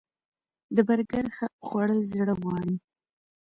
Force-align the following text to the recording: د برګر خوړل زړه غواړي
د 0.75 0.77
برګر 0.87 1.25
خوړل 1.65 2.01
زړه 2.11 2.33
غواړي 2.41 2.75